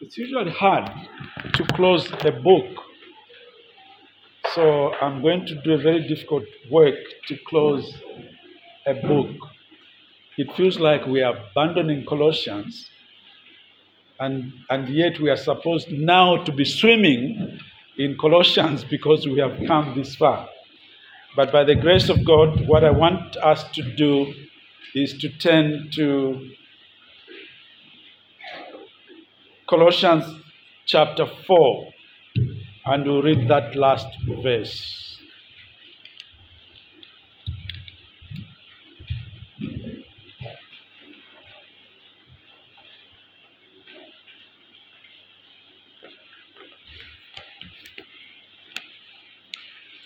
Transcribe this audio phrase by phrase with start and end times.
[0.00, 0.88] It's usually hard
[1.54, 2.66] to close a book.
[4.54, 6.94] So I'm going to do a very difficult work
[7.26, 7.92] to close
[8.86, 9.34] a book.
[10.36, 12.88] It feels like we are abandoning Colossians,
[14.20, 17.58] and, and yet we are supposed now to be swimming
[17.96, 20.48] in Colossians because we have come this far.
[21.34, 24.32] But by the grace of God, what I want us to do
[24.94, 26.50] is to turn to
[29.68, 30.24] Colossians
[30.86, 31.92] chapter 4,
[32.86, 34.06] and we'll read that last
[34.42, 35.18] verse.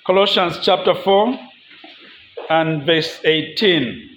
[0.04, 1.38] Colossians chapter 4
[2.50, 4.12] and verse 18.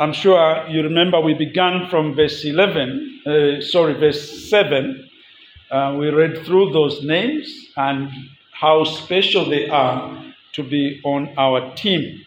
[0.00, 5.10] I'm sure you remember we began from verse 11, uh, sorry, verse 7.
[5.72, 8.08] Uh, we read through those names and
[8.52, 12.24] how special they are to be on our team.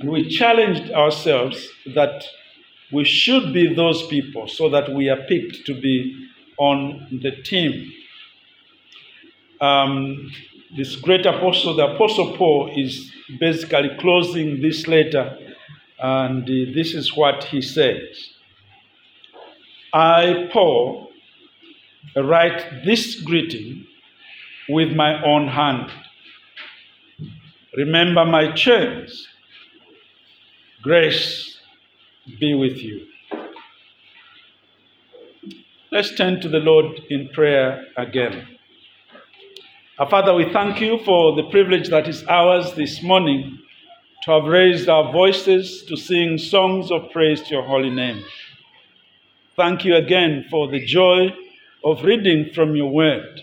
[0.00, 2.26] And we challenged ourselves that
[2.92, 6.28] we should be those people so that we are picked to be
[6.58, 7.90] on the team.
[9.62, 10.30] Um,
[10.76, 15.38] this great apostle, the Apostle Paul, is basically closing this letter
[16.02, 18.34] and this is what he says
[19.94, 21.10] I, Paul,
[22.16, 23.86] write this greeting
[24.70, 25.90] with my own hand.
[27.76, 29.28] Remember my chains.
[30.82, 31.58] Grace
[32.40, 33.06] be with you.
[35.90, 38.48] Let's turn to the Lord in prayer again.
[39.98, 43.61] Our Father, we thank you for the privilege that is ours this morning
[44.22, 48.22] to have raised our voices to sing songs of praise to your holy name.
[49.56, 51.34] Thank you again for the joy
[51.84, 53.42] of reading from your word.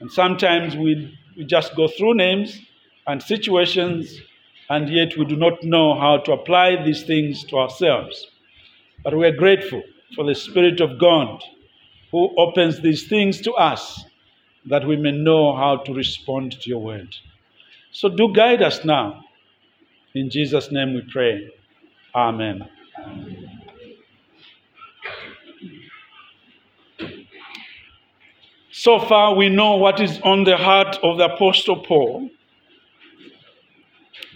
[0.00, 2.60] And sometimes we, we just go through names
[3.06, 4.20] and situations,
[4.68, 8.26] and yet we do not know how to apply these things to ourselves.
[9.04, 9.82] But we are grateful
[10.16, 11.40] for the Spirit of God
[12.10, 14.04] who opens these things to us
[14.66, 17.14] that we may know how to respond to your word.
[17.92, 19.24] So do guide us now
[20.14, 21.50] in Jesus' name we pray.
[22.14, 22.68] Amen.
[28.70, 32.30] So far, we know what is on the heart of the Apostle Paul.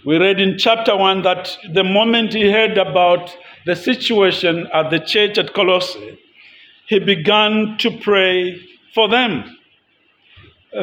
[0.05, 3.35] We read in chapter 1 that the moment he heard about
[3.65, 6.19] the situation at the church at Colossae,
[6.87, 8.61] he began to pray
[8.93, 9.57] for them.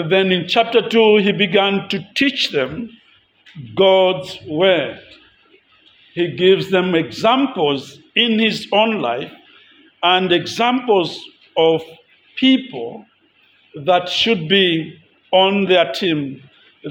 [0.08, 2.90] Then in chapter 2, he began to teach them
[3.75, 5.00] God's word.
[6.15, 9.33] He gives them examples in his own life
[10.03, 11.25] and examples
[11.56, 11.83] of
[12.37, 13.05] people
[13.84, 14.99] that should be
[15.33, 16.43] on their team.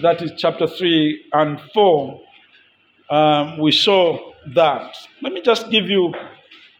[0.01, 2.21] That is chapter 3 and 4.
[3.09, 4.95] Um, we saw that.
[5.21, 6.13] Let me just give you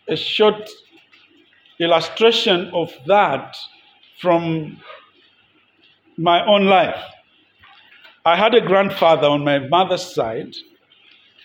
[0.08, 0.70] a short
[1.80, 3.56] illustration of that
[4.22, 4.80] from
[6.18, 7.02] my own life.
[8.30, 10.54] I had a grandfather on my mother's side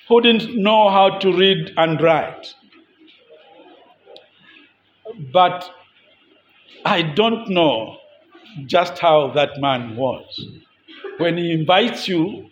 [0.06, 2.53] who didn't know how to read and write.
[5.33, 5.71] But
[6.84, 7.97] I don't know
[8.67, 10.47] just how that man was.
[11.17, 12.50] When he invites you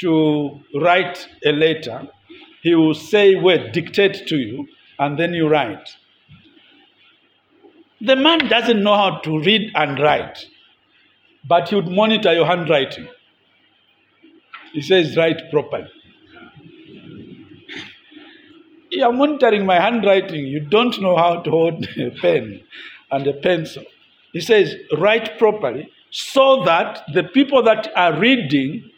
[0.00, 2.08] to write a letter,
[2.60, 4.66] he will say word, dictate to you,
[4.98, 5.96] and then you write.
[8.00, 10.44] The man doesn't know how to read and write
[11.44, 13.08] but he would monitor your handwriting.
[14.72, 15.88] He says, write properly.
[18.90, 20.46] You are monitoring my handwriting.
[20.46, 22.62] You don't know how to hold a pen
[23.10, 23.84] and a pencil.
[24.34, 28.90] He says, write properly so that the people that are reading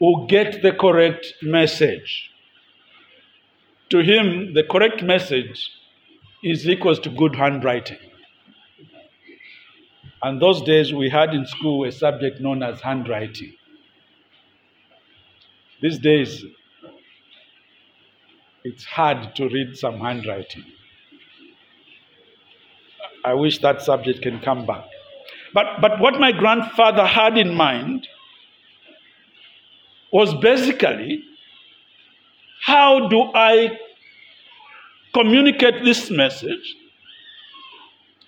[0.00, 2.30] will get the correct message.
[3.90, 5.70] To him, the correct message
[6.42, 7.98] is equals to good handwriting.
[10.22, 13.54] And those days we had in school a subject known as handwriting.
[15.80, 16.44] These days,
[18.64, 20.64] it's hard to read some handwriting.
[23.24, 24.84] I wish that subject can come back.
[25.54, 28.06] But, but what my grandfather had in mind
[30.12, 31.22] was basically
[32.62, 33.78] how do I
[35.14, 36.76] communicate this message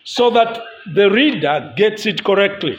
[0.05, 2.79] so that the reader gets it correctly.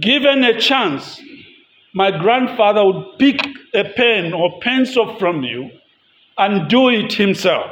[0.00, 1.20] Given a chance,
[1.94, 3.40] my grandfather would pick
[3.74, 5.70] a pen or pencil from you
[6.38, 7.70] and do it himself.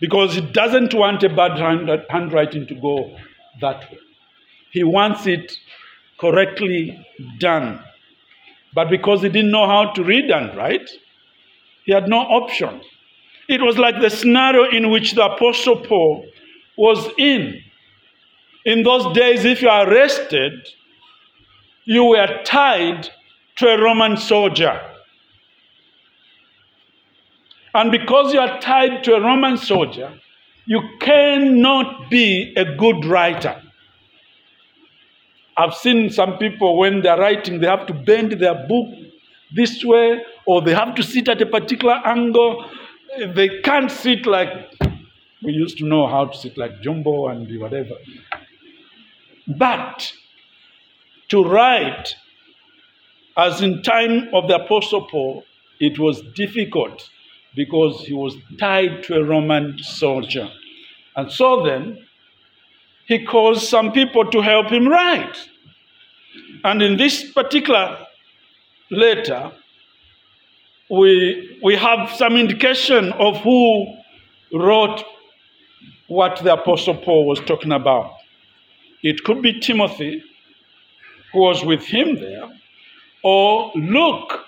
[0.00, 3.16] because he doesn't want a bad hand, handwriting to go
[3.60, 3.98] that way.
[4.72, 5.52] He wants it
[6.18, 6.98] correctly
[7.38, 7.80] done.
[8.74, 10.90] But because he didn't know how to read and write,
[11.84, 12.80] he had no option.
[13.48, 16.26] It was like the scenario in which the Apostle Paul
[16.76, 17.60] was in.
[18.64, 20.52] In those days, if you are arrested,
[21.84, 23.08] you were tied
[23.56, 24.80] to a Roman soldier.
[27.74, 30.12] And because you are tied to a Roman soldier,
[30.66, 33.60] you cannot be a good writer.
[35.56, 38.88] I've seen some people when they're writing, they have to bend their book
[39.54, 42.64] this way, or they have to sit at a particular angle.
[43.34, 44.48] They can't sit like
[45.44, 47.94] we used to know how to sit like Jumbo and whatever.
[49.46, 50.12] But
[51.28, 52.14] to write,
[53.36, 55.44] as in time of the Apostle Paul,
[55.80, 57.08] it was difficult
[57.54, 60.48] because he was tied to a Roman soldier.
[61.16, 62.06] And so then,
[63.06, 65.36] he calls some people to help him write.
[66.64, 68.06] And in this particular
[68.90, 69.52] letter,
[70.88, 73.96] we, we have some indication of who
[74.52, 75.02] wrote
[76.12, 78.12] what the Apostle Paul was talking about.
[79.02, 80.22] It could be Timothy,
[81.32, 82.48] who was with him there,
[83.24, 84.44] or Luke,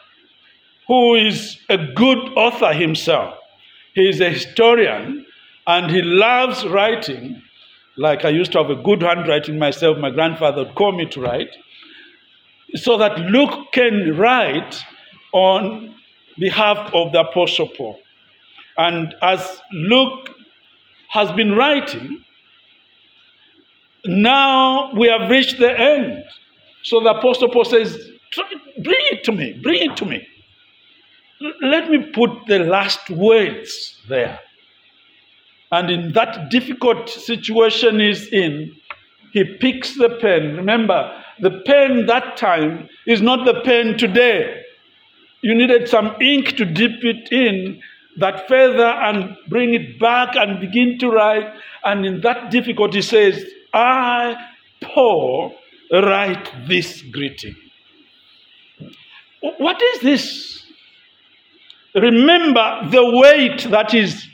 [0.86, 3.34] who is a good author himself.
[3.94, 5.24] He is a historian
[5.66, 7.40] and he loves writing.
[7.96, 11.20] Like I used to have a good handwriting myself, my grandfather would call me to
[11.20, 11.50] write,
[12.74, 14.82] so that Luke can write
[15.32, 15.94] on
[16.38, 17.98] behalf of the Apostle Paul.
[18.76, 20.30] And as Luke
[21.14, 22.24] has been writing,
[24.04, 26.24] now we have reached the end.
[26.82, 27.96] So the Apostle Paul says,
[28.82, 30.26] Bring it to me, bring it to me.
[31.62, 34.40] Let me put the last words there.
[35.70, 38.74] And in that difficult situation he's in,
[39.32, 40.56] he picks the pen.
[40.56, 44.62] Remember, the pen that time is not the pen today.
[45.42, 47.80] You needed some ink to dip it in
[48.18, 51.52] that feather and bring it back and begin to write.
[51.84, 54.36] And in that difficulty, says, I,
[54.80, 55.54] Paul,
[55.92, 57.56] write this greeting.
[59.40, 60.66] What is this?
[61.94, 64.26] Remember the weight that is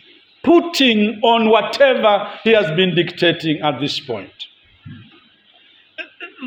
[0.42, 4.32] putting on whatever he has been dictating at this point.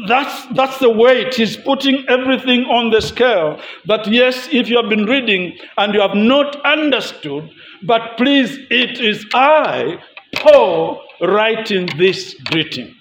[0.08, 1.36] That's, that's the weight.
[1.36, 3.62] He's putting everything on the scale.
[3.86, 7.50] That, yes, if you have been reading and you have not understood,
[7.84, 10.00] but please, it is I,
[10.36, 12.96] Paul, writing this greeting.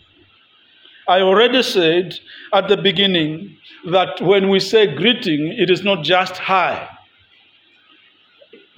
[1.08, 2.18] I already said
[2.52, 3.56] at the beginning
[3.90, 6.88] that when we say greeting, it is not just hi.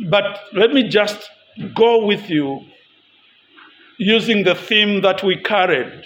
[0.09, 1.31] But let me just
[1.75, 2.61] go with you
[3.99, 6.05] using the theme that we carried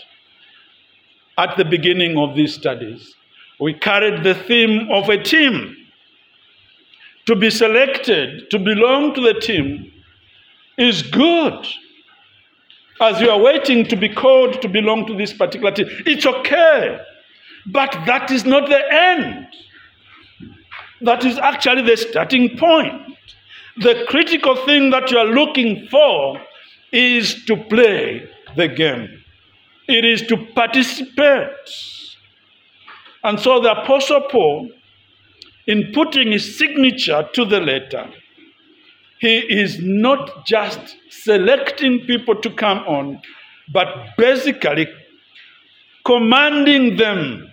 [1.38, 3.14] at the beginning of these studies.
[3.60, 5.76] We carried the theme of a team.
[7.26, 9.92] To be selected, to belong to the team,
[10.76, 11.66] is good.
[13.00, 16.98] As you are waiting to be called to belong to this particular team, it's okay.
[17.66, 19.46] But that is not the end.
[21.02, 23.16] That is actually the starting point.
[23.76, 26.40] The critical thing that you are looking for
[26.90, 29.17] is to play the game,
[29.88, 31.50] it is to participate.
[33.24, 34.70] And so the Apostle Paul,
[35.66, 38.08] in putting his signature to the letter,
[39.18, 43.20] he is not just selecting people to come on,
[43.72, 44.86] but basically
[46.04, 47.52] commanding them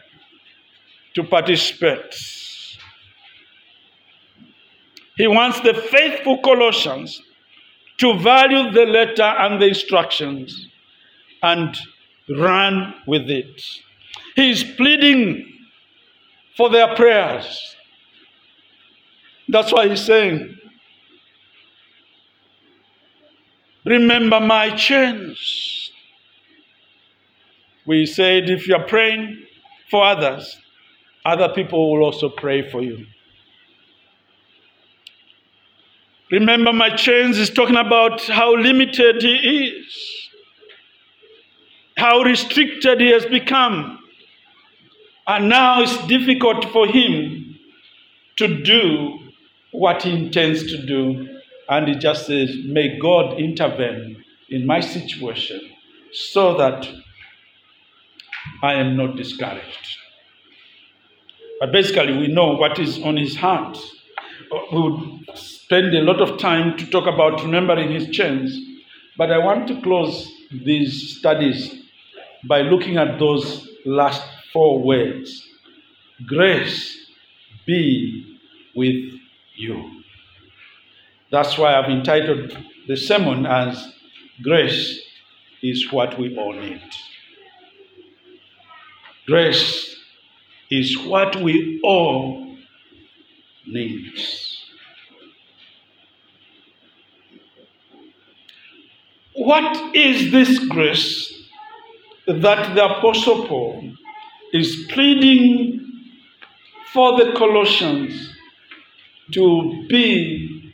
[1.16, 2.16] to participate.
[5.18, 7.22] He wants the faithful Colossians
[7.98, 10.68] to value the letter and the instructions
[11.42, 11.78] and
[12.30, 13.62] run with it.
[14.36, 15.52] He is pleading
[16.58, 17.76] for their prayers.
[19.48, 20.58] That's why he's saying,
[23.86, 25.92] Remember my chains.
[27.86, 29.46] We said if you're praying
[29.92, 30.58] for others,
[31.24, 33.06] other people will also pray for you.
[36.32, 40.25] Remember, my chains is talking about how limited he is,
[41.98, 44.00] how restricted he has become.
[45.28, 47.58] And now it's difficult for him
[48.38, 49.20] to do
[49.72, 51.40] what he intends to do.
[51.68, 55.62] And he just says, May God intervene in my situation
[56.12, 56.88] so that
[58.62, 59.98] I am not discouraged.
[61.60, 63.78] But basically, we know what is on his heart.
[64.52, 68.60] Uh, we would spend a lot of time to talk about remembering his chains.
[69.18, 71.85] But I want to close these studies
[72.48, 74.22] by looking at those last
[74.54, 75.48] four words
[76.26, 77.10] Grace
[77.66, 78.40] be
[78.76, 79.20] with
[79.56, 80.02] you.
[81.32, 83.94] That's why I've entitled the sermon as
[84.42, 85.02] Grace
[85.62, 86.82] is what we all need.
[89.26, 89.96] Grace
[90.70, 92.56] is what we all
[93.66, 94.20] need.
[99.34, 101.45] What is this grace
[102.28, 103.92] that the Apostle Paul
[104.54, 105.82] is pleading
[106.94, 108.34] for the Colossians
[109.34, 110.74] to be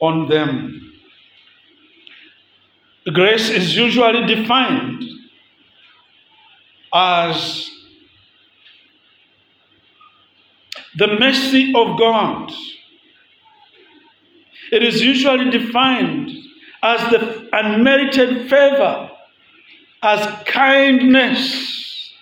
[0.00, 0.74] on them?
[3.12, 5.04] Grace is usually defined
[6.92, 7.70] as
[10.96, 12.52] the mercy of God.
[14.70, 16.30] It is usually defined
[16.82, 19.07] as the unmerited favor,
[20.02, 22.12] as kindness.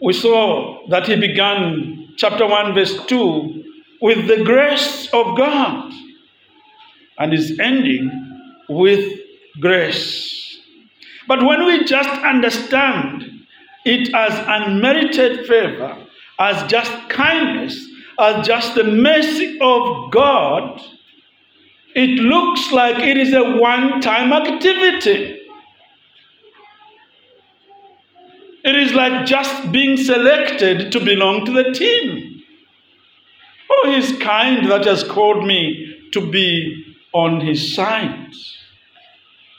[0.00, 3.64] We saw that he began chapter 1, verse 2
[4.00, 5.92] with the grace of God
[7.18, 8.10] and is ending
[8.68, 9.20] with
[9.60, 10.58] grace.
[11.28, 13.46] But when we just understand
[13.84, 15.96] it as unmerited favor,
[16.38, 17.86] as just kindness,
[18.18, 20.80] as just the mercy of God,
[21.94, 25.41] it looks like it is a one time activity.
[28.64, 32.42] It is like just being selected to belong to the team.
[33.70, 38.32] Oh, he's kind that has called me to be on his side.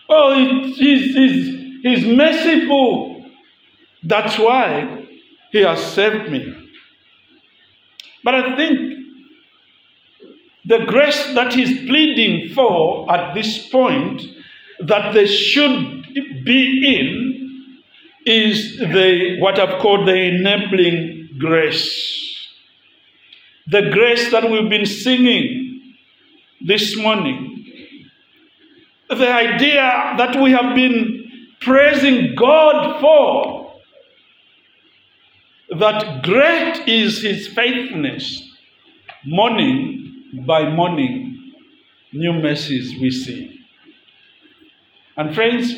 [0.09, 0.35] Oh,
[0.75, 3.25] he's, he's, he's merciful.
[4.03, 5.05] That's why
[5.51, 6.55] he has saved me.
[8.23, 8.93] But I think
[10.65, 14.21] the grace that he's pleading for at this point
[14.79, 16.03] that they should
[16.45, 17.32] be in
[18.25, 22.49] is the what I've called the enabling grace.
[23.67, 25.95] The grace that we've been singing
[26.61, 27.49] this morning.
[29.09, 31.23] The idea that we have been
[31.61, 33.73] praising God for.
[35.77, 38.49] That great is his faithfulness.
[39.25, 40.03] Morning
[40.45, 41.53] by morning,
[42.11, 43.59] new mercies we see.
[45.15, 45.73] And friends,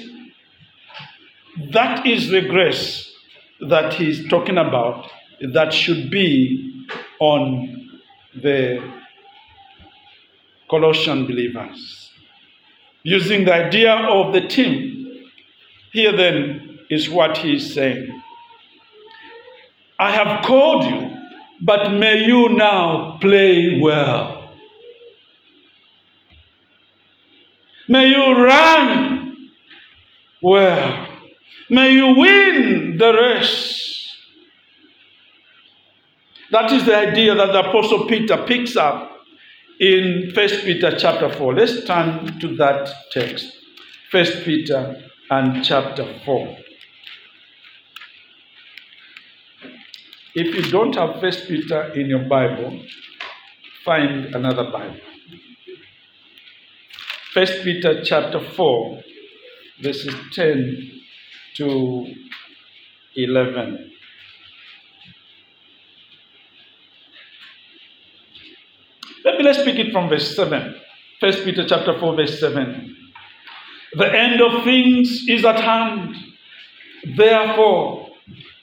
[1.72, 3.12] that is the grace
[3.62, 5.10] that he's talking about
[5.54, 6.88] that should be
[7.20, 7.90] on
[8.42, 8.82] the
[10.70, 12.12] Colossian believers.
[13.04, 15.30] Using the idea of the team,
[15.92, 18.22] here then is what he's saying
[19.98, 21.18] I have called you,
[21.62, 24.52] but may you now play well.
[27.88, 29.50] May you run
[30.42, 31.14] well.
[31.69, 34.15] May you win the race.
[36.51, 39.12] That is the idea that the Apostle Peter picks up
[39.79, 41.55] in 1 Peter chapter 4.
[41.55, 43.51] Let's turn to that text.
[44.12, 46.57] 1 Peter and chapter 4.
[50.36, 52.79] If you don't have 1 Peter in your Bible,
[53.84, 55.00] find another Bible.
[57.34, 59.01] First Peter chapter 4,
[59.81, 60.95] verses 10
[61.56, 62.06] to
[63.16, 63.92] 11.
[69.24, 70.76] Maybe let's pick it from verse 7.
[71.20, 72.96] First Peter chapter 4, verse 7.
[73.94, 76.16] The end of things is at hand.
[77.16, 78.10] Therefore,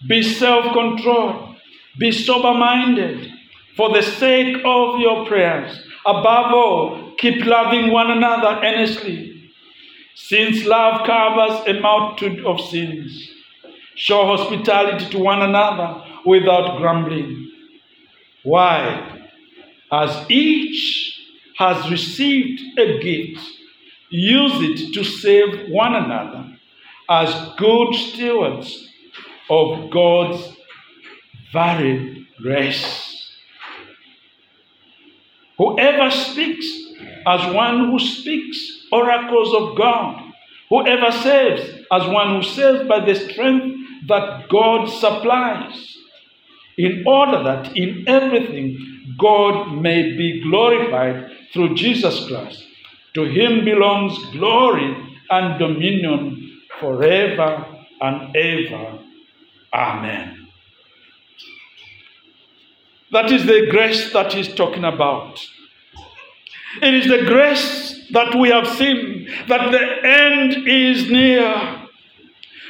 [0.08, 1.56] be self controlled,
[1.98, 3.30] be sober minded,
[3.76, 5.86] for the sake of your prayers.
[6.04, 9.31] Above all, Keep loving one another earnestly,
[10.14, 13.30] since love covers a multitude of sins.
[13.94, 17.50] Show hospitality to one another without grumbling.
[18.42, 19.28] Why?
[19.90, 21.20] As each
[21.58, 23.44] has received a gift,
[24.10, 26.58] use it to save one another
[27.08, 28.88] as good stewards
[29.50, 30.56] of God's
[31.52, 33.30] varied grace.
[35.58, 36.66] Whoever speaks
[37.26, 40.32] as one who speaks oracles of God.
[40.68, 43.76] Whoever saves, as one who saves by the strength
[44.08, 45.96] that God supplies,
[46.78, 52.64] in order that in everything God may be glorified through Jesus Christ.
[53.14, 54.96] To him belongs glory
[55.30, 57.66] and dominion forever
[58.00, 58.98] and ever.
[59.72, 60.48] Amen.
[63.12, 65.46] That is the grace that he's talking about.
[66.80, 71.80] It is the grace that we have seen that the end is near.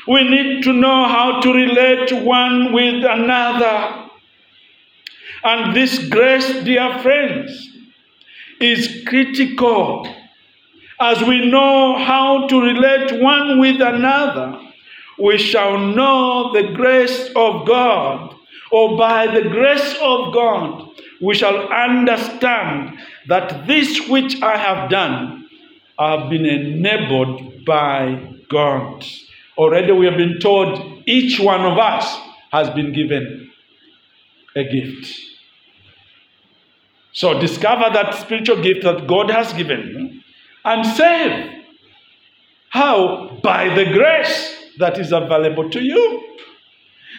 [0.08, 4.08] We need to know how to relate one with another.
[5.44, 7.68] And this grace, dear friends,
[8.60, 10.06] is critical.
[11.00, 14.60] As we know how to relate one with another,
[15.18, 18.34] we shall know the grace of God,
[18.70, 20.88] or by the grace of God,
[21.22, 22.98] we shall understand
[23.28, 25.48] that this which I have done,
[25.98, 29.06] I've been enabled by God.
[29.56, 32.18] Already we have been told each one of us
[32.50, 33.50] has been given
[34.56, 35.14] a gift.
[37.12, 40.22] So discover that spiritual gift that God has given
[40.64, 41.50] and save.
[42.70, 43.38] How?
[43.42, 46.22] By the grace that is available to you.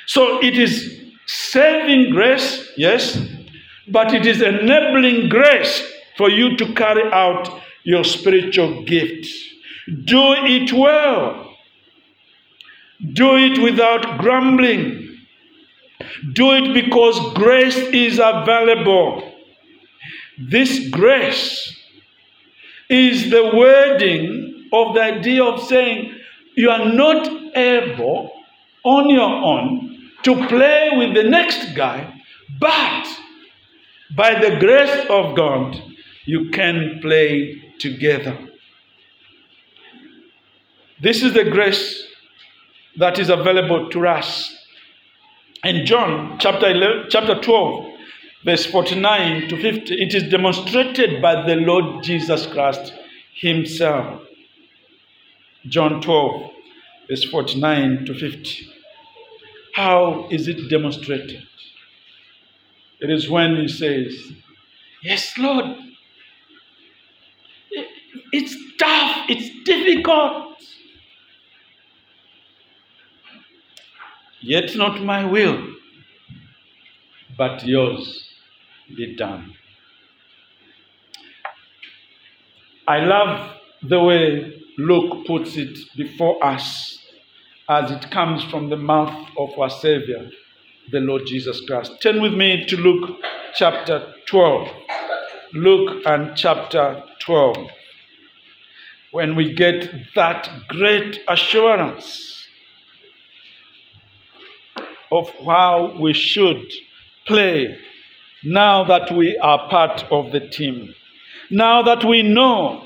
[0.07, 3.17] So it is saving grace, yes,
[3.87, 5.83] but it is enabling grace
[6.17, 9.27] for you to carry out your spiritual gift.
[10.05, 11.55] Do it well.
[13.13, 15.17] Do it without grumbling.
[16.33, 19.31] Do it because grace is available.
[20.37, 21.77] This grace
[22.89, 26.15] is the wording of the idea of saying
[26.55, 28.31] you are not able
[28.83, 32.13] on your own to play with the next guy,
[32.59, 33.07] but
[34.15, 35.81] by the grace of God,
[36.25, 38.37] you can play together.
[41.01, 42.05] This is the grace
[42.97, 44.55] that is available to us.
[45.63, 47.85] In John chapter 11, chapter 12,
[48.45, 52.93] verse 49 to 50, it is demonstrated by the Lord Jesus Christ
[53.33, 54.21] himself.
[55.67, 56.51] John 12,
[57.09, 58.67] verse 49 to 50.
[59.73, 61.47] How is it demonstrated?
[63.03, 64.31] It is when he says,
[65.03, 65.75] Yes, Lord,
[68.31, 70.55] it's tough, it's difficult.
[74.41, 75.75] Yet not my will,
[77.37, 78.33] but yours
[78.95, 79.53] be done.
[82.87, 86.99] I love the way Luke puts it before us
[87.69, 90.29] as it comes from the mouth of our Savior,
[90.91, 91.93] the Lord Jesus Christ.
[92.01, 93.19] Turn with me to Luke
[93.55, 94.67] chapter 12.
[95.53, 97.57] Luke and chapter 12.
[99.11, 102.47] When we get that great assurance
[105.11, 106.65] of how we should
[107.27, 107.77] play
[108.43, 110.93] now that we are part of the team.
[111.49, 112.83] Now that we know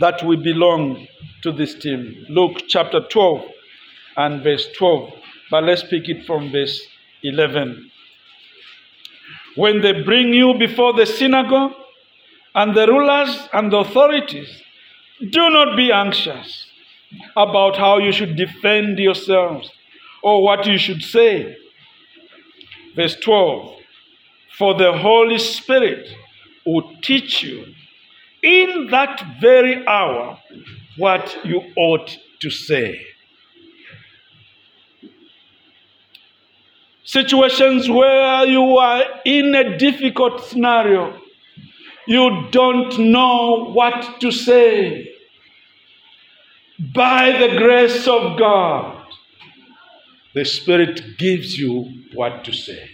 [0.00, 1.06] that we belong
[1.42, 2.26] to this team.
[2.28, 3.42] Luke chapter 12
[4.16, 5.12] and verse 12.
[5.50, 6.80] But let's pick it from verse
[7.22, 7.90] 11.
[9.56, 11.72] When they bring you before the synagogue
[12.54, 14.62] and the rulers and the authorities,
[15.30, 16.66] do not be anxious
[17.36, 19.70] about how you should defend yourselves
[20.22, 21.56] or what you should say
[22.96, 23.76] Verse 12
[24.56, 26.08] For the Holy Spirit
[26.64, 27.66] will teach you
[28.42, 30.38] in that very hour
[30.96, 32.98] what you ought to say.
[37.06, 41.16] Situations where you are in a difficult scenario,
[42.08, 45.14] you don't know what to say.
[46.92, 49.06] By the grace of God,
[50.34, 52.90] the Spirit gives you what to say.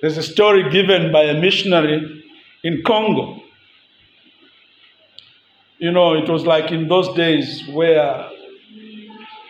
[0.00, 2.24] There's a story given by a missionary
[2.62, 3.42] in Congo.
[5.78, 8.30] You know, it was like in those days where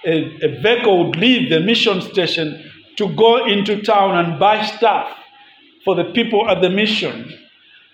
[0.05, 5.17] a, a vehicle would leave the mission station to go into town and buy stuff
[5.85, 7.33] for the people at the mission.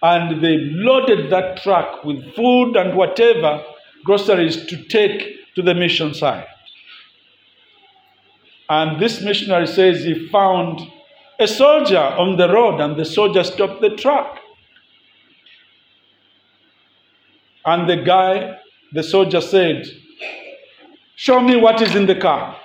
[0.02, 3.64] And they loaded that truck with food and whatever
[4.04, 6.46] groceries to take to the mission site.
[8.68, 10.80] And this missionary says he found
[11.40, 14.38] a soldier on the road, and the soldier stopped the truck.
[17.64, 18.58] And the guy,
[18.92, 19.86] the soldier said,
[21.18, 22.56] Show me what is in the car.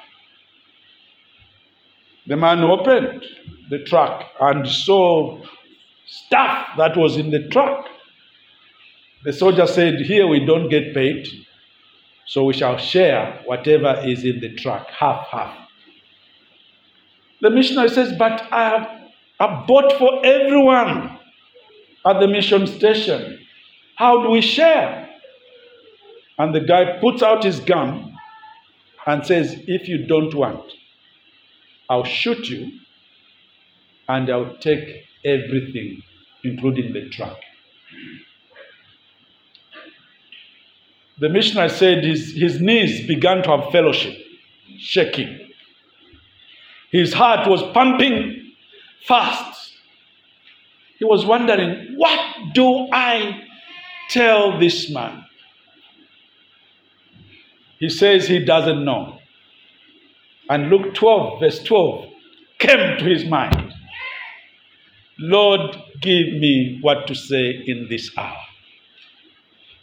[2.28, 3.26] The man opened
[3.72, 5.42] the truck and saw
[6.06, 7.88] stuff that was in the truck.
[9.24, 11.28] The soldier said, Here we don't get paid,
[12.28, 15.58] so we shall share whatever is in the truck, half half.
[17.42, 18.88] The missionary says, But I have
[19.39, 21.18] I bought for everyone
[22.06, 23.39] at the mission station.
[23.96, 25.10] How do we share?
[26.38, 28.12] And the guy puts out his gun
[29.06, 30.72] and says, If you don't want,
[31.89, 32.72] I'll shoot you
[34.08, 36.02] and I'll take everything,
[36.44, 37.38] including the truck.
[41.20, 44.18] The missionary said his, his knees began to have fellowship,
[44.78, 45.39] shaking.
[46.92, 48.52] His heart was pumping
[49.06, 49.72] fast.
[50.98, 52.20] He was wondering, what
[52.54, 53.42] do I
[54.10, 55.24] tell this man?
[57.84, 59.19] He says he doesn't know.
[60.50, 62.06] And Luke 12, verse 12,
[62.58, 63.74] came to his mind.
[65.19, 68.38] Lord, give me what to say in this hour.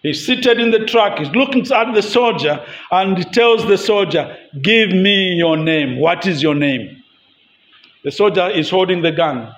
[0.03, 4.35] He's seated in the truck, he's looking at the soldier, and he tells the soldier,
[4.63, 6.01] Give me your name.
[6.01, 7.03] What is your name?
[8.03, 9.55] The soldier is holding the gun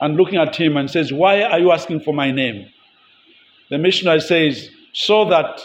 [0.00, 2.66] and looking at him and says, Why are you asking for my name?
[3.68, 5.60] The missionary says, So that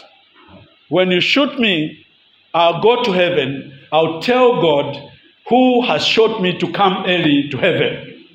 [0.90, 2.04] when you shoot me,
[2.52, 5.10] I'll go to heaven, I'll tell God
[5.48, 8.26] who has showed me to come early to heaven.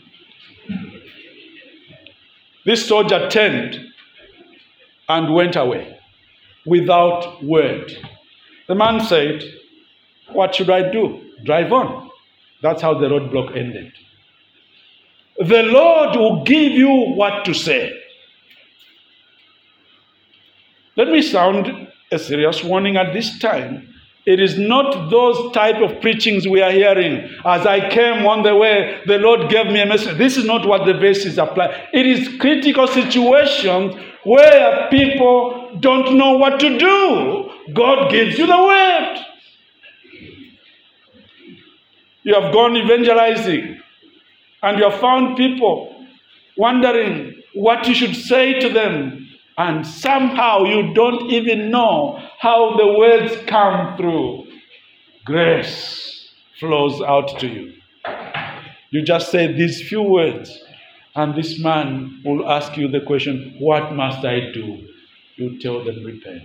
[2.65, 3.79] This soldier turned
[5.07, 5.99] and went away
[6.65, 7.91] without word.
[8.67, 9.43] The man said,
[10.31, 11.21] What should I do?
[11.43, 12.09] Drive on.
[12.61, 13.93] That's how the roadblock ended.
[15.37, 17.93] The Lord will give you what to say.
[20.97, 23.94] Let me sound a serious warning at this time.
[24.25, 27.29] It is not those type of preachings we are hearing.
[27.45, 30.17] As I came on the way, the Lord gave me a message.
[30.17, 31.89] This is not what the verses apply.
[31.93, 37.51] It is critical situations where people don't know what to do.
[37.73, 39.25] God gives you the word.
[42.23, 43.79] You have gone evangelizing
[44.63, 46.03] and you have found people
[46.57, 49.24] wondering what you should say to them
[49.57, 54.47] and somehow you don't even know how the words come through.
[55.23, 57.73] Grace flows out to you.
[58.91, 60.57] You just say these few words,
[61.15, 64.87] and this man will ask you the question, What must I do?
[65.37, 66.43] You tell them, Repent.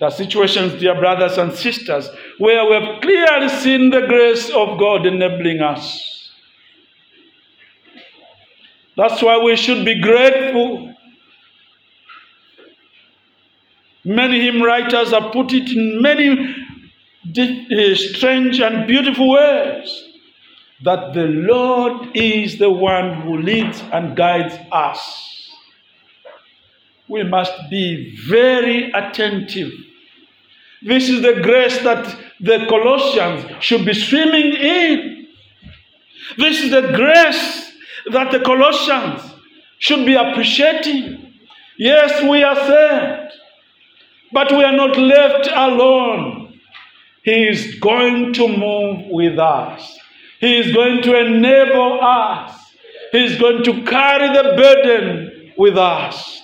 [0.00, 5.06] Are situations, dear brothers and sisters, where we have clearly seen the grace of God
[5.06, 6.30] enabling us.
[8.96, 10.85] That's why we should be grateful
[14.06, 20.04] Many hymn writers have put it in many uh, strange and beautiful ways
[20.84, 25.50] that the Lord is the one who leads and guides us.
[27.08, 29.72] We must be very attentive.
[30.82, 35.26] This is the grace that the Colossians should be swimming in.
[36.38, 37.72] This is the grace
[38.12, 39.20] that the Colossians
[39.80, 41.32] should be appreciating.
[41.76, 43.32] Yes, we are saved.
[44.36, 46.60] But we are not left alone.
[47.22, 49.98] He is going to move with us.
[50.40, 52.54] He is going to enable us.
[53.12, 56.42] He is going to carry the burden with us.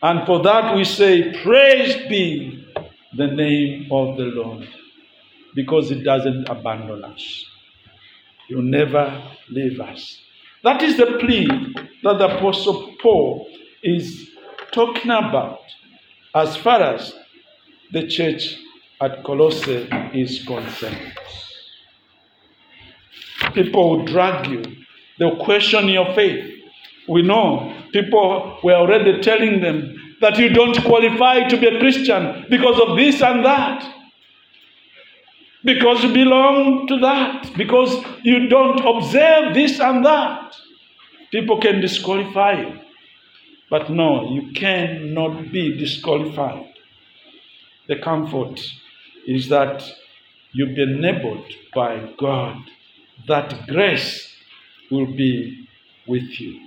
[0.00, 2.66] And for that we say, Praise be
[3.14, 4.66] the name of the Lord.
[5.54, 7.44] Because He doesn't abandon us,
[8.48, 10.22] He'll never leave us.
[10.64, 11.46] That is the plea
[12.02, 13.46] that the Apostle Paul
[13.82, 14.30] is
[14.72, 15.60] talking about
[16.34, 17.14] as far as
[17.92, 18.56] the church
[19.00, 21.12] at Colossae is concerned.
[23.54, 24.62] People will drag you,
[25.18, 26.52] they'll question your faith.
[27.08, 32.46] We know people were already telling them that you don't qualify to be a Christian
[32.50, 33.92] because of this and that.
[35.64, 37.52] Because you belong to that.
[37.56, 40.54] Because you don't observe this and that.
[41.30, 42.80] People can disqualify you.
[43.68, 46.72] But no, you cannot be disqualified.
[47.88, 48.60] The comfort
[49.26, 49.84] is that
[50.52, 52.56] you've been enabled by God,
[53.28, 54.34] that grace
[54.90, 55.68] will be
[56.06, 56.66] with you.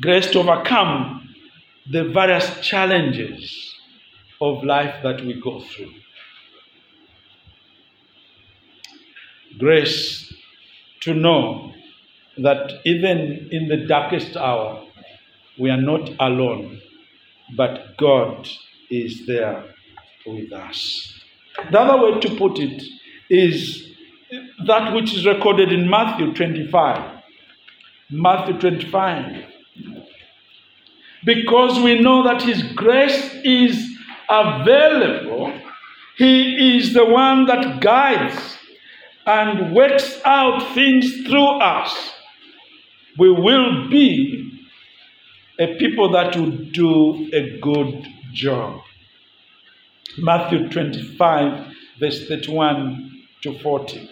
[0.00, 1.34] Grace to overcome
[1.90, 3.74] the various challenges
[4.40, 5.92] of life that we go through.
[9.58, 10.34] Grace
[11.00, 11.72] to know
[12.38, 14.84] that even in the darkest hour,
[15.58, 16.80] we are not alone,
[17.56, 18.48] but God
[18.90, 19.73] is there
[20.26, 21.20] with us.
[21.70, 22.82] The other way to put it
[23.30, 23.94] is
[24.66, 27.22] that which is recorded in Matthew 25.
[28.10, 29.44] Matthew 25.
[31.24, 33.96] Because we know that His grace is
[34.28, 35.52] available,
[36.16, 38.58] He is the one that guides
[39.26, 42.12] and works out things through us.
[43.18, 44.68] We will be
[45.58, 48.80] a people that will do a good job.
[50.18, 54.10] Matthew 25, verse 31 to 40.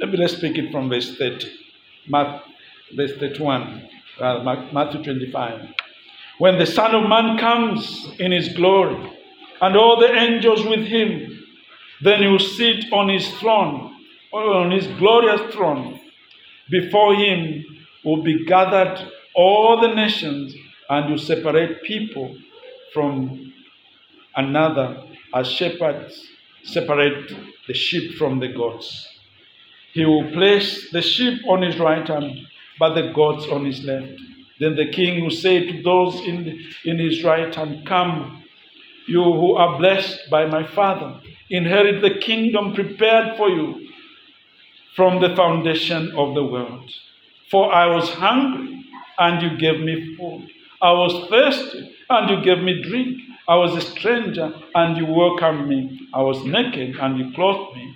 [0.00, 1.50] Let me let's pick it from verse 30.
[2.08, 2.52] Matthew,
[2.96, 3.88] verse 31,
[4.20, 5.68] uh, Matthew 25.
[6.38, 8.96] When the Son of Man comes in his glory,
[9.62, 11.44] and all the angels with him,
[12.02, 13.94] then he will sit on his throne,
[14.32, 16.00] on his glorious throne.
[16.68, 17.64] Before him
[18.04, 20.52] will be gathered all the nations,
[20.92, 22.36] and you separate people
[22.92, 23.50] from
[24.36, 25.02] another
[25.34, 26.28] as shepherds
[26.64, 27.32] separate
[27.66, 29.08] the sheep from the goats.
[29.94, 32.46] He will place the sheep on his right hand,
[32.78, 34.20] but the goats on his left.
[34.60, 38.44] Then the king will say to those in, in his right hand, Come,
[39.08, 43.88] you who are blessed by my Father, inherit the kingdom prepared for you
[44.94, 46.90] from the foundation of the world.
[47.50, 48.84] For I was hungry,
[49.18, 50.50] and you gave me food.
[50.82, 53.18] I was thirsty, and you gave me drink.
[53.48, 56.08] I was a stranger, and you welcomed me.
[56.12, 57.94] I was naked, and you clothed me.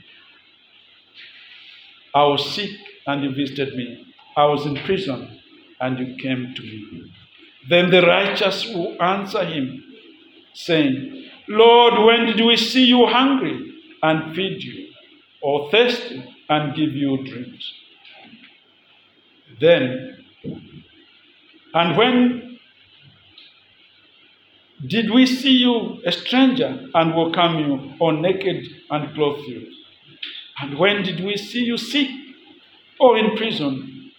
[2.14, 2.70] I was sick,
[3.06, 4.06] and you visited me.
[4.36, 5.40] I was in prison,
[5.80, 7.12] and you came to me.
[7.68, 9.82] Then the righteous will answer him,
[10.54, 13.72] saying, Lord, when did we see you hungry
[14.02, 14.88] and feed you,
[15.42, 17.54] or thirsty and give you drink?
[19.60, 20.24] Then,
[21.74, 22.45] and when
[24.88, 29.72] did we see you a stranger and welcome you, or naked and clothe you?
[30.60, 32.08] And when did we see you sick
[32.98, 34.12] or in prison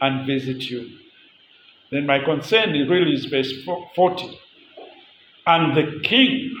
[0.00, 0.90] and visit you?
[1.90, 3.52] Then my concern really is verse
[3.94, 4.38] 40.
[5.46, 6.54] And the king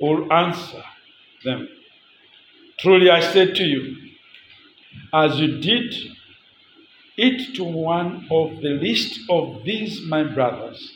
[0.00, 0.82] will answer
[1.44, 1.68] them
[2.78, 3.96] Truly I said to you,
[5.12, 5.92] as you did
[7.16, 10.92] it to one of the least of these my brothers,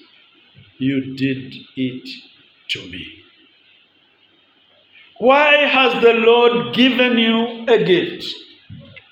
[0.83, 2.09] you did it
[2.69, 3.23] to me.
[5.19, 8.27] Why has the Lord given you a gift,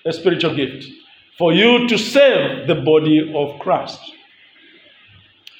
[0.05, 0.87] a spiritual gift,
[1.39, 4.01] for you to serve the body of Christ?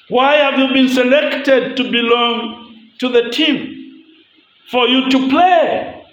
[0.09, 4.03] Why have you been selected to belong to the team?
[4.70, 6.05] For you to play,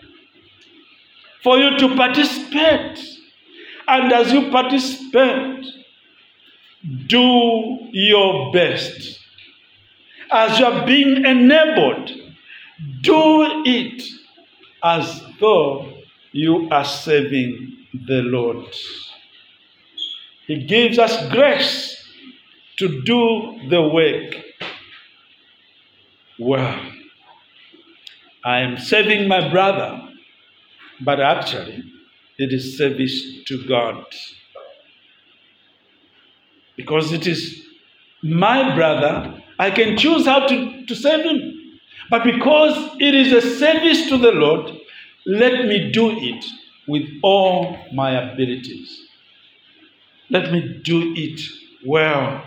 [1.43, 2.99] for you to participate.
[3.87, 5.65] And as you participate,
[7.07, 9.17] do your best
[10.31, 12.11] as you are being enabled,
[13.01, 14.03] do it
[14.83, 15.93] as though
[16.31, 18.65] you are serving the Lord.
[20.45, 22.07] He gives us grace
[22.77, 24.35] to do the work
[26.39, 26.79] well.
[28.43, 30.09] I am serving my brother,
[31.01, 31.83] but actually,
[32.37, 34.05] it is service to God.
[36.75, 37.65] Because it is
[38.21, 41.79] my brother I can choose how to, to serve Him.
[42.09, 44.71] But because it is a service to the Lord,
[45.25, 46.45] let me do it
[46.87, 49.07] with all my abilities.
[50.29, 51.41] Let me do it
[51.85, 52.43] well.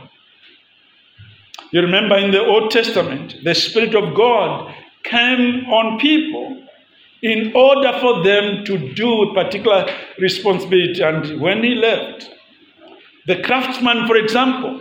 [1.73, 6.63] You remember in the Old Testament, the Spirit of God came on people
[7.23, 9.87] in order for them to do a particular
[10.19, 11.03] responsibility.
[11.03, 12.31] And when he left,
[13.27, 14.81] the craftsman, for example,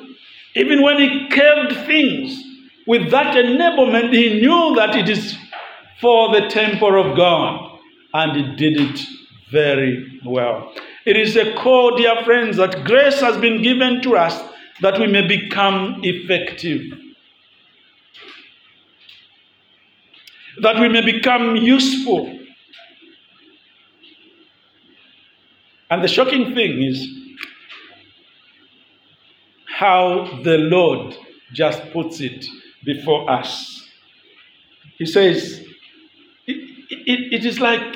[0.55, 2.43] even when he carved things
[2.87, 5.37] with that enablement, he knew that it is
[6.01, 7.79] for the temple of God.
[8.13, 8.99] And he did it
[9.51, 10.73] very well.
[11.05, 14.41] It is a call, dear friends, that grace has been given to us
[14.81, 16.81] that we may become effective.
[20.61, 22.39] That we may become useful.
[25.91, 27.07] And the shocking thing is,
[29.79, 31.15] how the Lord
[31.53, 32.45] just puts it
[32.83, 33.87] before us.
[34.97, 35.65] He says,
[36.45, 36.57] it,
[36.89, 37.95] it, it is like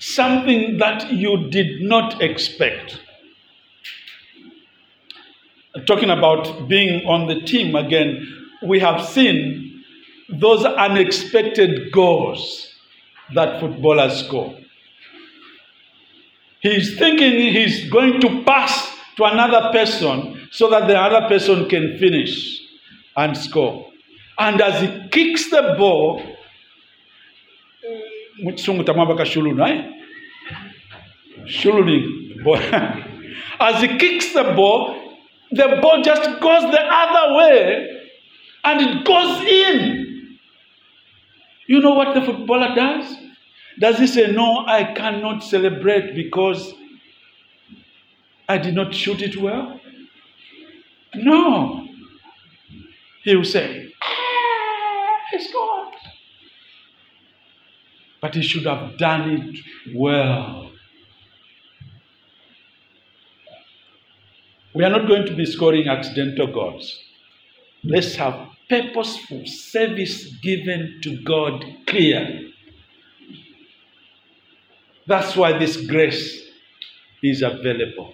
[0.00, 3.00] something that you did not expect.
[5.86, 8.26] Talking about being on the team again,
[8.66, 9.84] we have seen
[10.28, 12.74] those unexpected goals
[13.36, 14.58] that footballers score.
[16.58, 21.98] He's thinking he's going to pass to another person so that the other person can
[21.98, 22.60] finish
[23.16, 23.90] and score.
[24.38, 26.22] And as he kicks the ball,
[29.62, 29.82] eh?
[33.60, 35.16] as he kicks the ball,
[35.50, 38.02] the ball just goes the other way
[38.64, 40.38] and it goes in.
[41.66, 43.16] You know what the footballer does?
[43.78, 46.74] Does he say, No, I cannot celebrate because
[48.48, 49.80] I did not shoot it well?
[51.14, 51.86] No.
[53.24, 55.92] He will say, ah, It's God.
[58.20, 60.70] But he should have done it well.
[64.74, 66.98] We are not going to be scoring accidental goals.
[67.82, 72.50] Let's have purposeful service given to God clear.
[75.06, 76.42] That's why this grace
[77.22, 78.12] is available.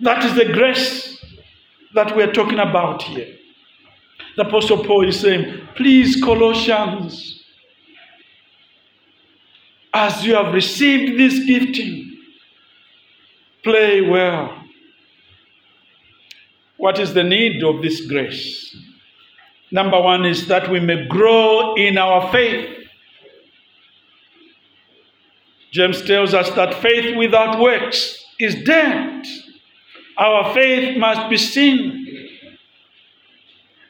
[0.00, 1.24] That is the grace
[1.94, 3.34] that we're talking about here.
[4.36, 7.42] The Apostle Paul is saying, Please, Colossians,
[9.92, 12.18] as you have received this gifting,
[13.64, 14.54] play well.
[16.76, 18.76] What is the need of this grace?
[19.70, 22.76] Number one is that we may grow in our faith.
[25.72, 29.07] James tells us that faith without works is dead.
[30.18, 32.28] Our faith must be seen.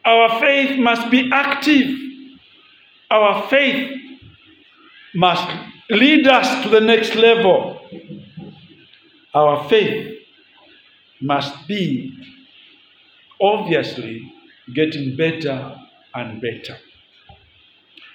[0.04, 1.96] Our faith must be active.
[3.10, 3.98] Our faith
[5.14, 5.48] must
[5.90, 7.80] lead us to the next level.
[9.34, 10.18] Our faith
[11.20, 12.14] must be
[13.40, 14.32] obviously
[14.74, 15.76] getting better
[16.14, 16.76] and better.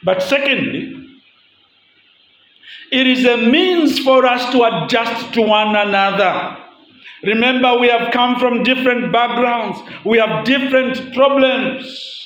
[0.04, 0.99] But secondly,
[2.91, 6.62] it is a means for us to adjust to one another.
[7.23, 12.19] Remember, we have come from different backgrounds, we have different problems.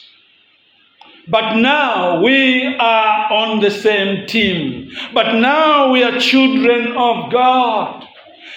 [1.30, 4.92] But now we are on the same team.
[5.14, 8.08] But now we are children of God.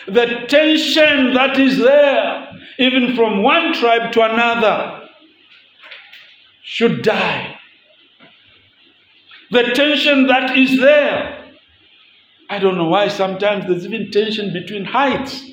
[0.06, 2.48] The tension that is there,
[2.78, 5.08] even from one tribe to another,
[6.62, 7.58] should die.
[9.50, 11.44] The tension that is there.
[12.48, 15.49] I don't know why sometimes there's even tension between heights.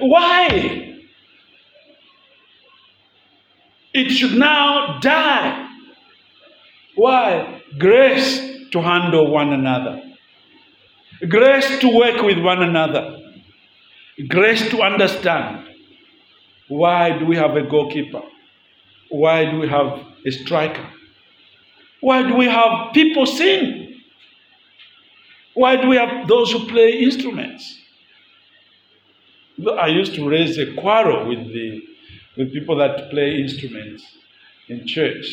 [0.00, 0.98] Why?
[3.94, 5.68] It should now die.
[6.94, 7.62] Why?
[7.78, 10.02] Grace to handle one another,
[11.28, 13.18] grace to work with one another,
[14.28, 15.66] grace to understand.
[16.68, 18.22] Why do we have a goalkeeper?
[19.08, 20.84] Why do we have a striker?
[22.00, 24.00] Why do we have people sing?
[25.54, 27.78] Why do we have those who play instruments?
[29.78, 31.82] I used to raise a quarrel with the
[32.36, 34.04] with people that play instruments
[34.68, 35.24] in church.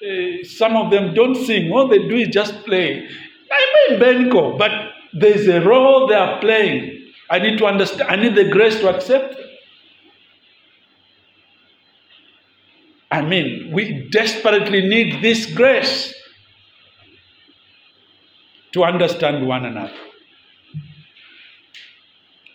[0.00, 1.70] Uh, some of them don't sing.
[1.72, 3.08] All they do is just play.
[3.50, 4.70] I mean Benko, but
[5.12, 7.12] there's a role they are playing.
[7.28, 8.08] I need to understand.
[8.10, 9.46] I need the grace to accept it.
[13.10, 16.14] I mean, we desperately need this grace
[18.72, 19.92] to understand one another.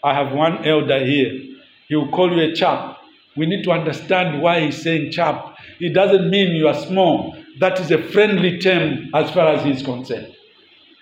[0.04, 1.56] I have one elder here.
[1.88, 2.98] He will call you a chap.
[3.36, 5.58] We need to understand why he's saying chap.
[5.80, 7.36] It doesn't mean you are small.
[7.60, 10.36] That is a friendly term as far as he's concerned.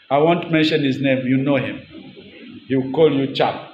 [0.09, 1.25] I won't mention his name.
[1.25, 1.81] You know him.
[2.67, 3.73] He will call you chap.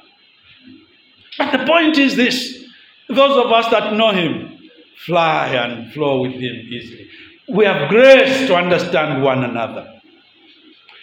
[1.38, 2.65] But the point is this
[3.10, 4.60] those of us that know him
[5.05, 7.10] fly and flow with him easily.
[7.49, 9.99] We have grace to understand one another.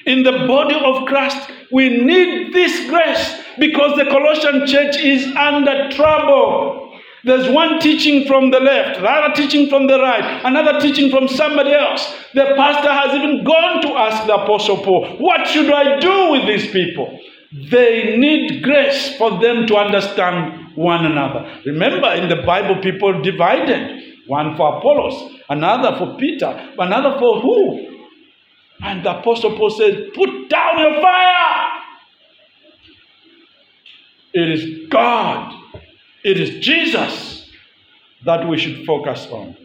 [0.07, 5.91] In the body of Christ, we need this grace because the Colossian church is under
[5.91, 6.89] trouble.
[7.25, 11.73] There's one teaching from the left, another teaching from the right, another teaching from somebody
[11.73, 12.15] else.
[12.33, 16.47] The pastor has even gone to ask the Apostle Paul, What should I do with
[16.47, 17.19] these people?
[17.71, 21.51] They need grace for them to understand one another.
[21.67, 27.89] Remember, in the Bible, people divided one for Apollos, another for Peter, another for who?
[28.81, 31.68] And the Apostle Paul says, Put down your fire.
[34.33, 35.55] It is God,
[36.23, 37.51] it is Jesus
[38.25, 39.57] that we should focus on.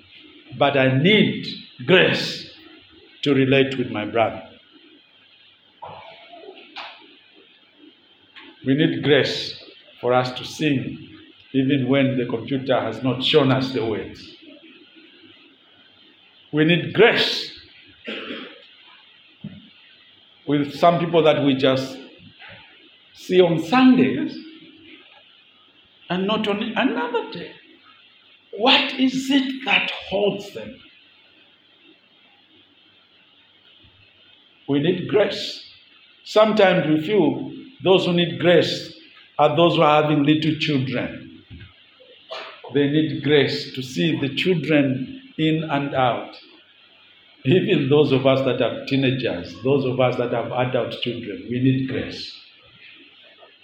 [0.58, 1.46] But I need
[1.86, 2.52] grace
[3.24, 4.44] to relate with my brother.
[8.66, 9.62] We need grace
[10.00, 11.10] for us to sing,
[11.52, 14.36] even when the computer has not shown us the words.
[16.54, 17.52] We need grace
[20.48, 21.98] with some people that we just
[23.14, 24.38] see on Sundays
[26.14, 27.52] and not on another day.
[28.56, 30.76] What is it that holds them?
[34.70, 35.66] We need grace.
[36.24, 37.52] Sometimes we feel
[37.84, 38.94] those who need grace
[39.40, 41.44] are those who are having little children.
[42.76, 46.36] They need grace to see the children in and out.
[47.44, 51.60] Even those of us that have teenagers, those of us that have adult children, we
[51.60, 52.40] need grace.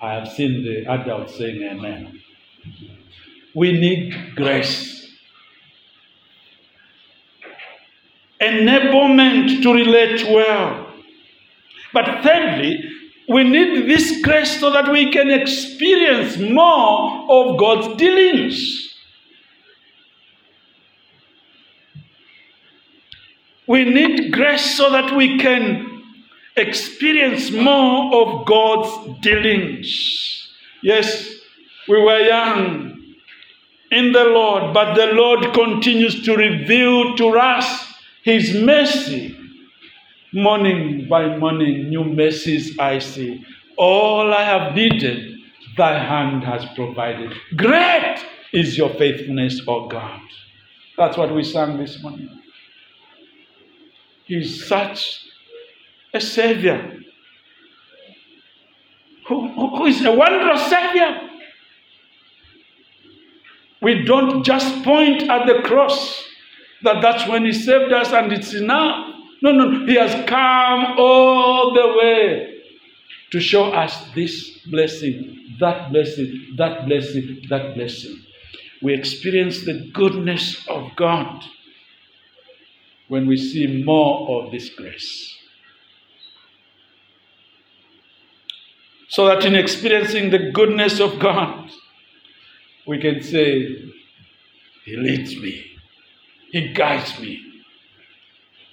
[0.01, 2.18] I have seen the adults saying amen.
[3.55, 5.07] We need grace.
[8.41, 10.93] Enablement to relate well.
[11.93, 12.89] But thirdly,
[13.29, 18.91] We need this grace so that we can experience more of God's dealings.
[23.67, 26.01] We need grace so that we can
[26.57, 30.49] experience more of God's dealings.
[30.81, 31.31] Yes,
[31.87, 32.98] we were young
[33.91, 39.35] in the Lord, but the Lord continues to reveal to us His mercy.
[40.31, 43.43] Morning by morning, new mercies I see.
[43.77, 45.39] All I have needed,
[45.75, 47.33] thy hand has provided.
[47.55, 48.23] Great
[48.53, 50.21] is your faithfulness, O God.
[50.97, 52.29] That's what we sang this morning.
[54.25, 55.25] He's such
[56.13, 56.99] a Savior
[59.27, 61.28] who, who is a wondrous Savior.
[63.81, 66.27] We don't just point at the cross
[66.83, 69.15] that that's when He saved us and it's enough.
[69.41, 72.61] No, no, He has come all the way
[73.31, 78.19] to show us this blessing, that blessing, that blessing, that blessing.
[78.81, 81.43] We experience the goodness of God
[83.07, 85.35] when we see more of this grace.
[89.09, 91.71] So that in experiencing the goodness of God,
[92.89, 93.91] we can say,
[94.85, 95.65] He leads me,
[96.51, 97.41] He guides me.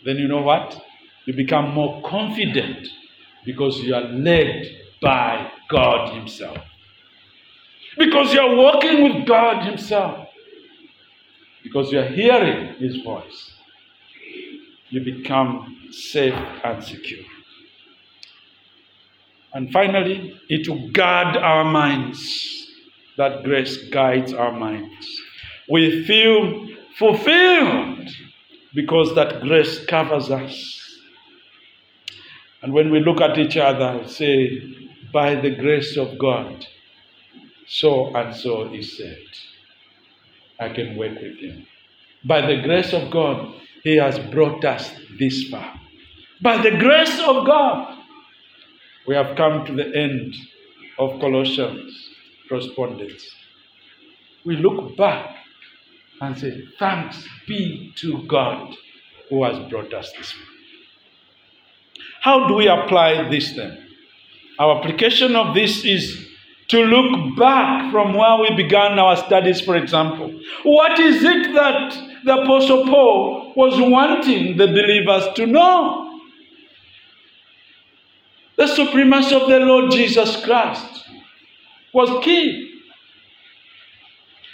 [0.04, 0.80] Then you know what?
[1.26, 2.88] You become more confident
[3.44, 4.68] because you are led
[5.00, 6.58] by God Himself.
[7.96, 10.28] Because you are walking with God Himself.
[11.62, 13.52] Because you are hearing His voice
[14.88, 17.24] you become safe and secure.
[19.52, 22.65] And finally, it will guard our minds.
[23.16, 25.06] That grace guides our minds.
[25.68, 28.08] We feel fulfilled
[28.74, 30.82] because that grace covers us.
[32.62, 34.62] And when we look at each other, say,
[35.12, 36.66] by the grace of God,
[37.66, 39.38] so and so is saved.
[40.60, 41.66] I can work with him.
[42.24, 45.80] By the grace of God, he has brought us this far.
[46.42, 47.98] By the grace of God,
[49.06, 50.34] we have come to the end
[50.98, 52.15] of Colossians
[52.48, 53.24] correspondence.
[54.44, 55.36] We look back
[56.20, 58.74] and say, Thanks be to God
[59.28, 60.46] who has brought us this far.
[62.20, 63.86] How do we apply this then?
[64.58, 66.28] Our application of this is
[66.68, 70.32] to look back from where we began our studies, for example.
[70.64, 76.20] What is it that the Apostle Paul was wanting the believers to know.
[78.56, 81.05] The supremacy of the Lord Jesus Christ
[81.92, 82.72] was key.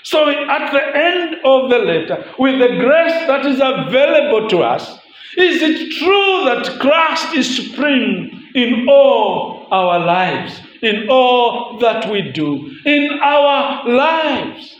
[0.04, 4.98] So, at the end of the letter, with the grace that is available to us,
[5.36, 12.32] is it true that Christ is supreme in all our lives, in all that we
[12.32, 14.76] do, in our lives?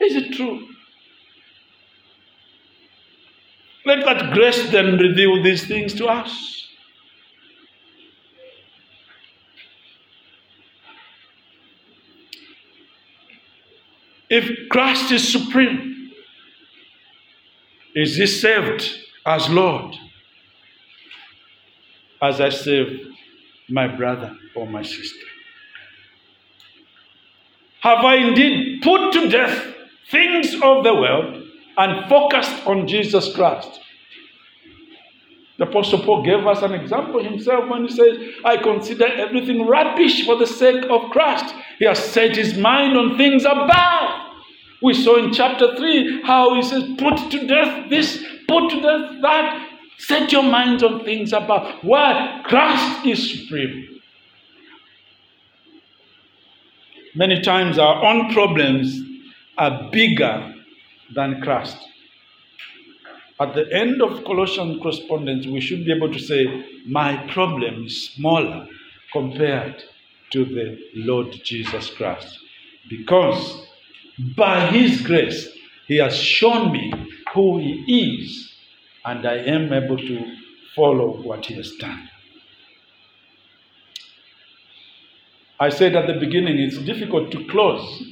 [0.00, 0.66] Is it true?
[3.84, 6.68] Let that grace then reveal these things to us.
[14.30, 16.12] If Christ is supreme,
[17.94, 18.88] is he saved
[19.26, 19.96] as Lord?
[22.22, 23.08] As I save
[23.68, 25.26] my brother or my sister?
[27.80, 29.74] Have I indeed put to death
[30.10, 31.44] things of the world
[31.76, 33.80] and focused on Jesus Christ.
[35.58, 40.24] The Apostle Paul gave us an example himself when he says, I consider everything rubbish
[40.24, 41.54] for the sake of Christ.
[41.78, 44.19] He has set his mind on things above.
[44.82, 49.22] We saw in chapter 3 how he says, Put to death this, put to death
[49.22, 49.66] that.
[49.98, 51.74] Set your minds on things above.
[51.82, 52.40] Why?
[52.46, 54.00] Christ is supreme.
[57.14, 58.98] Many times our own problems
[59.58, 60.54] are bigger
[61.14, 61.76] than Christ.
[63.40, 68.10] At the end of Colossian correspondence, we should be able to say, My problem is
[68.10, 68.66] smaller
[69.12, 69.82] compared
[70.30, 72.38] to the Lord Jesus Christ.
[72.88, 73.66] Because
[74.36, 75.48] by His grace,
[75.86, 76.92] He has shown me
[77.34, 78.52] who He is,
[79.04, 80.36] and I am able to
[80.74, 82.08] follow what He has done.
[85.58, 88.02] I said at the beginning, it's difficult to close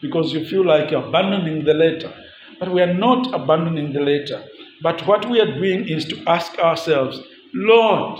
[0.00, 2.12] because you feel like you're abandoning the letter.
[2.58, 4.42] But we are not abandoning the letter.
[4.82, 7.20] But what we are doing is to ask ourselves,
[7.52, 8.18] Lord,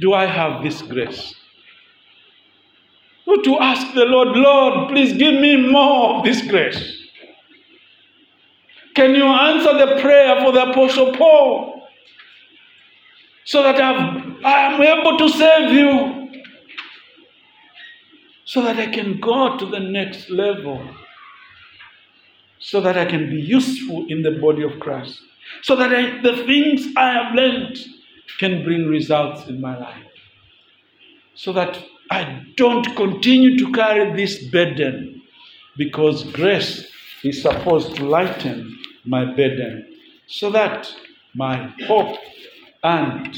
[0.00, 1.34] do I have this grace?
[3.28, 6.96] Or to ask the Lord, Lord, please give me more of this grace.
[8.94, 11.86] Can you answer the prayer for the Apostle Paul?
[13.44, 16.30] So that I am able to save you.
[18.46, 20.82] So that I can go to the next level.
[22.60, 25.20] So that I can be useful in the body of Christ.
[25.60, 27.78] So that I, the things I have learned
[28.38, 30.06] can bring results in my life.
[31.34, 31.78] So that
[32.10, 35.22] I don't continue to carry this burden
[35.76, 36.90] because grace
[37.22, 39.94] is supposed to lighten my burden
[40.26, 40.92] so that
[41.34, 42.18] my hope
[42.82, 43.36] and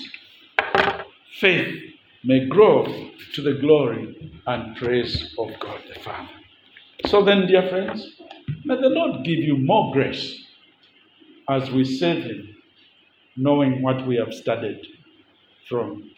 [1.40, 1.76] faith
[2.24, 2.84] may grow
[3.34, 6.28] to the glory and praise of God the Father.
[7.06, 8.20] So then, dear friends,
[8.64, 10.44] may the Lord give you more grace
[11.48, 12.56] as we serve Him,
[13.36, 14.80] knowing what we have studied
[15.68, 16.10] from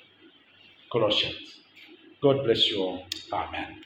[0.91, 1.42] Colossians.
[2.23, 3.07] God bless you all.
[3.33, 3.85] Amen.